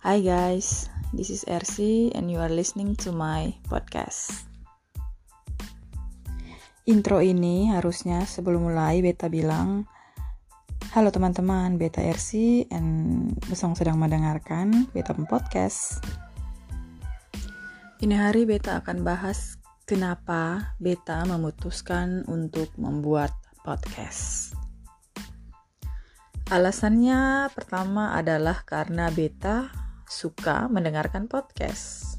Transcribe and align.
Hi 0.00 0.24
guys, 0.24 0.88
this 1.12 1.28
is 1.28 1.44
RC 1.44 2.08
and 2.16 2.32
you 2.32 2.40
are 2.40 2.48
listening 2.48 2.96
to 3.04 3.12
my 3.12 3.52
podcast. 3.68 4.32
Intro 6.88 7.20
ini 7.20 7.68
harusnya 7.68 8.24
sebelum 8.24 8.72
mulai 8.72 9.04
beta 9.04 9.28
bilang 9.28 9.84
Halo 10.96 11.12
teman-teman, 11.12 11.76
beta 11.76 12.00
RC 12.00 12.64
and 12.72 12.88
besong 13.44 13.76
sedang 13.76 14.00
mendengarkan 14.00 14.88
beta 14.96 15.12
podcast. 15.28 16.00
Ini 18.00 18.16
hari 18.16 18.48
beta 18.48 18.80
akan 18.80 19.04
bahas 19.04 19.60
kenapa 19.84 20.72
beta 20.80 21.28
memutuskan 21.28 22.24
untuk 22.24 22.72
membuat 22.80 23.36
podcast. 23.68 24.56
Alasannya 26.48 27.52
pertama 27.52 28.16
adalah 28.16 28.64
karena 28.64 29.12
beta 29.12 29.79
suka 30.10 30.66
mendengarkan 30.66 31.30
podcast. 31.30 32.18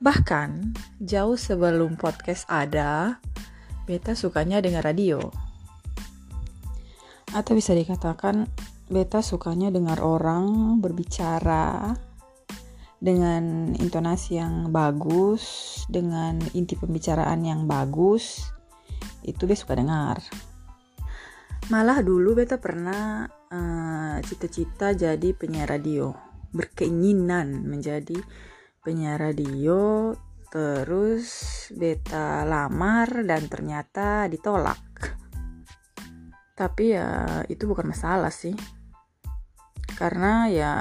Bahkan 0.00 0.72
jauh 1.04 1.36
sebelum 1.36 2.00
podcast 2.00 2.48
ada, 2.48 3.20
beta 3.84 4.16
sukanya 4.16 4.64
dengar 4.64 4.84
radio. 4.84 5.20
Atau 7.36 7.60
bisa 7.60 7.76
dikatakan 7.76 8.48
beta 8.88 9.20
sukanya 9.20 9.68
dengar 9.68 10.00
orang 10.00 10.80
berbicara 10.80 11.92
dengan 12.96 13.76
intonasi 13.76 14.40
yang 14.40 14.72
bagus, 14.72 15.84
dengan 15.92 16.40
inti 16.56 16.72
pembicaraan 16.72 17.44
yang 17.44 17.68
bagus. 17.68 18.48
Itu 19.20 19.44
beta 19.44 19.60
suka 19.60 19.76
dengar. 19.76 20.24
Malah 21.68 22.00
dulu 22.00 22.32
beta 22.32 22.56
pernah 22.56 23.28
eh, 23.28 24.16
cita-cita 24.24 24.92
uh, 24.92 24.96
jadi 24.96 25.28
penyiar 25.36 25.68
radio 25.68 26.25
berkeinginan 26.56 27.68
menjadi 27.68 28.16
penyiar 28.80 29.20
radio 29.20 30.16
terus 30.48 31.26
beta 31.74 32.46
lamar 32.48 33.26
dan 33.28 33.44
ternyata 33.50 34.24
ditolak. 34.30 34.80
Tapi 36.56 36.84
ya 36.96 37.42
itu 37.52 37.68
bukan 37.68 37.92
masalah 37.92 38.32
sih. 38.32 38.56
Karena 40.00 40.48
ya 40.48 40.72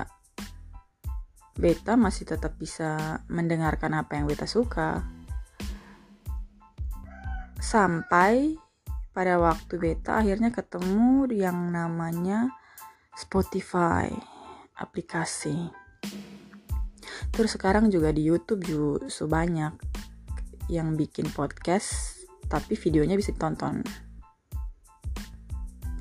beta 1.60 2.00
masih 2.00 2.28
tetap 2.28 2.56
bisa 2.56 3.20
mendengarkan 3.28 3.92
apa 4.00 4.16
yang 4.16 4.32
beta 4.32 4.48
suka. 4.48 5.04
Sampai 7.60 8.56
pada 9.12 9.40
waktu 9.40 9.76
beta 9.80 10.24
akhirnya 10.24 10.52
ketemu 10.52 11.28
yang 11.32 11.72
namanya 11.72 12.52
Spotify 13.16 14.35
aplikasi. 14.80 15.72
Terus 17.32 17.52
sekarang 17.56 17.92
juga 17.92 18.12
di 18.16 18.24
YouTube 18.24 18.64
juga 18.64 19.08
sebanyak 19.08 19.74
yang 20.72 20.96
bikin 20.96 21.30
podcast 21.32 22.22
tapi 22.46 22.78
videonya 22.78 23.18
bisa 23.18 23.34
ditonton. 23.34 23.82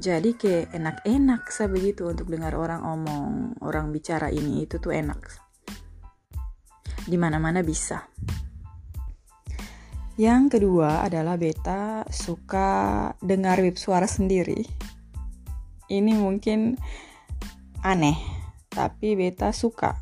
Jadi 0.05 0.37
kayak 0.37 0.77
enak-enak 0.77 1.49
saya 1.49 1.73
begitu 1.73 2.05
untuk 2.05 2.29
dengar 2.29 2.53
orang 2.53 2.85
omong, 2.85 3.57
orang 3.65 3.89
bicara 3.89 4.29
ini 4.29 4.69
itu 4.69 4.77
tuh 4.77 4.93
enak. 4.93 5.17
Di 7.09 7.17
mana-mana 7.17 7.65
bisa. 7.65 8.05
Yang 10.21 10.61
kedua 10.61 11.03
adalah 11.03 11.41
beta 11.41 12.05
suka 12.13 13.11
dengar 13.19 13.65
web 13.65 13.81
suara 13.81 14.05
sendiri. 14.05 14.63
Ini 15.89 16.13
mungkin 16.21 16.77
aneh, 17.81 18.34
tapi 18.75 19.15
beta 19.15 19.55
suka. 19.55 19.97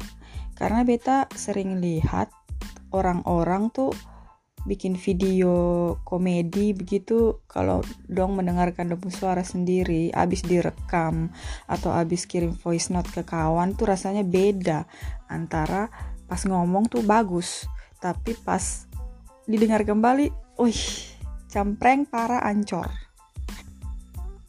Karena 0.57 0.83
beta 0.83 1.29
sering 1.37 1.79
lihat 1.79 2.33
orang-orang 2.91 3.69
tuh 3.71 3.93
bikin 4.65 4.95
video 4.95 5.53
komedi 6.03 6.73
begitu. 6.73 7.45
Kalau 7.47 7.85
dong 8.09 8.39
mendengarkan 8.39 8.91
debu 8.91 9.13
suara 9.13 9.45
sendiri 9.45 10.09
abis 10.11 10.43
direkam 10.43 11.31
atau 11.69 11.93
abis 11.93 12.25
kirim 12.25 12.57
voice 12.57 12.89
note 12.89 13.13
ke 13.13 13.23
kawan 13.23 13.77
tuh 13.77 13.93
rasanya 13.93 14.25
beda 14.25 14.89
antara 15.29 15.93
pas 16.33 16.49
ngomong 16.49 16.89
tuh 16.89 17.05
bagus 17.05 17.69
tapi 18.01 18.33
pas 18.33 18.89
didengar 19.45 19.85
kembali 19.85 20.33
wih 20.57 20.83
campreng 21.53 22.09
para 22.09 22.41
ancor 22.41 22.89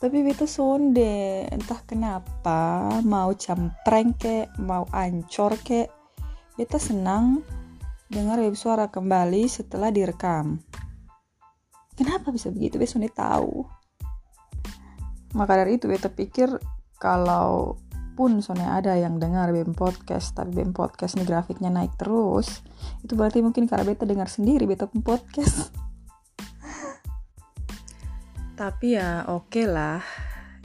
tapi 0.04 0.20
beta 0.20 0.44
sonde 0.44 1.48
entah 1.48 1.80
kenapa 1.88 2.92
mau 3.08 3.32
campreng 3.40 4.12
ke 4.12 4.52
mau 4.60 4.84
ancor 4.92 5.56
ke 5.64 5.88
beta 6.60 6.76
senang 6.76 7.40
dengar 8.12 8.36
web 8.44 8.52
suara 8.52 8.92
kembali 8.92 9.48
setelah 9.48 9.96
direkam. 9.96 10.60
Kenapa 11.96 12.36
bisa 12.36 12.52
begitu? 12.52 12.76
Beta 12.76 13.00
sonde 13.00 13.16
tahu. 13.16 13.64
Maka 15.40 15.64
dari 15.64 15.80
itu 15.80 15.88
beta 15.88 16.12
pikir 16.12 16.52
kalau 17.00 17.80
pun 18.20 18.44
soalnya 18.44 18.76
ada 18.76 19.00
yang 19.00 19.24
dengar 19.24 19.56
BEM 19.56 19.72
podcast 19.72 20.36
tapi 20.36 20.52
BEM 20.52 20.76
podcast 20.76 21.16
ini 21.16 21.24
grafiknya 21.24 21.72
naik 21.72 21.96
terus 21.98 22.62
itu 23.02 23.16
berarti 23.18 23.42
mungkin 23.42 23.66
karena 23.66 23.88
beta 23.88 24.06
dengar 24.06 24.30
sendiri 24.30 24.70
beta 24.70 24.86
pun 24.86 25.02
podcast 25.02 25.74
tapi 28.54 28.98
ya 28.98 29.26
oke 29.30 29.50
okay 29.50 29.66
lah. 29.66 30.02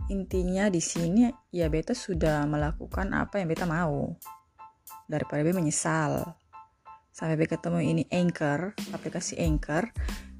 Intinya 0.08 0.72
di 0.72 0.80
sini 0.80 1.28
ya 1.52 1.68
beta 1.68 1.92
sudah 1.92 2.44
melakukan 2.48 3.12
apa 3.12 3.40
yang 3.40 3.48
beta 3.48 3.64
mau. 3.68 4.16
Daripada 5.08 5.40
beta 5.40 5.56
menyesal. 5.56 6.36
Sampai 7.12 7.36
beta 7.36 7.56
ketemu 7.56 7.80
ini 7.82 8.04
Anchor 8.12 8.76
aplikasi 8.92 9.40
Anchor 9.40 9.88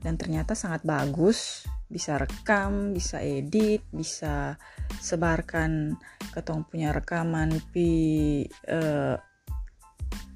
dan 0.00 0.20
ternyata 0.20 0.52
sangat 0.52 0.84
bagus. 0.84 1.64
Bisa 1.88 2.20
rekam 2.20 2.92
bisa 2.92 3.24
edit 3.24 3.80
bisa 3.88 4.60
sebarkan 5.00 5.96
ketong 6.36 6.68
punya 6.68 6.92
rekaman 6.92 7.48
di 7.72 8.44
eh, 8.68 9.16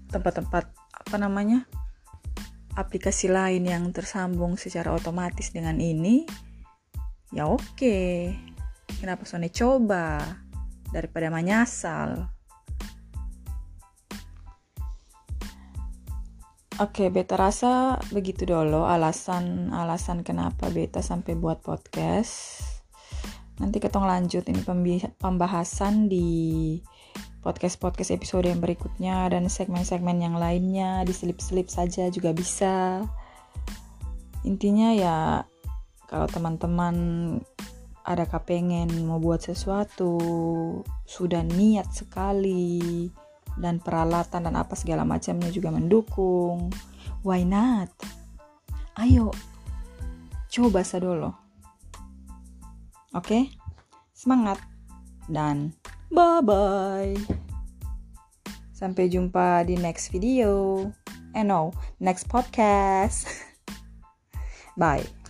tempat-tempat 0.08 0.64
apa 0.92 1.16
namanya 1.20 1.68
aplikasi 2.72 3.28
lain 3.28 3.68
yang 3.68 3.84
tersambung 3.92 4.56
secara 4.56 4.96
otomatis 4.96 5.52
dengan 5.52 5.76
ini 5.76 6.24
ya 7.32 7.48
oke 7.48 8.30
kenapa 9.00 9.24
Sony 9.24 9.48
coba 9.48 10.20
daripada 10.92 11.32
menyasal 11.32 12.28
Oke, 16.80 17.12
beta 17.12 17.36
rasa 17.38 18.00
begitu 18.10 18.42
dulu 18.48 18.88
alasan-alasan 18.88 20.24
kenapa 20.24 20.72
beta 20.72 21.04
sampai 21.04 21.36
buat 21.36 21.60
podcast. 21.60 22.58
Nanti 23.60 23.76
ketong 23.78 24.02
lanjut 24.08 24.42
ini 24.48 24.64
pembahasan 25.20 26.10
di 26.10 26.80
podcast-podcast 27.44 28.16
episode 28.16 28.48
yang 28.50 28.58
berikutnya 28.58 29.30
dan 29.30 29.52
segmen-segmen 29.52 30.26
yang 30.26 30.34
lainnya 30.34 31.04
diselip-selip 31.04 31.68
saja 31.68 32.08
juga 32.08 32.32
bisa. 32.32 33.04
Intinya 34.42 34.96
ya 34.96 35.44
kalau 36.06 36.26
teman-teman 36.28 36.96
ada 38.02 38.26
kepengen 38.26 38.90
mau 39.06 39.22
buat 39.22 39.42
sesuatu 39.42 40.18
sudah 41.06 41.46
niat 41.46 41.86
sekali 41.94 43.06
dan 43.54 43.78
peralatan 43.78 44.48
dan 44.50 44.54
apa 44.58 44.74
segala 44.74 45.06
macamnya 45.06 45.52
juga 45.54 45.70
mendukung 45.70 46.72
why 47.22 47.46
not? 47.46 47.88
Ayo 48.98 49.30
coba 50.50 50.84
dulu 50.84 51.30
oke? 53.14 53.48
Semangat 54.12 54.58
dan 55.30 55.72
bye 56.10 56.42
bye 56.42 57.16
sampai 58.82 59.06
jumpa 59.06 59.62
di 59.62 59.78
next 59.78 60.10
video. 60.10 60.82
Eh 61.32 61.46
no 61.46 61.70
next 62.02 62.26
podcast. 62.26 63.30
Bye 64.80 65.21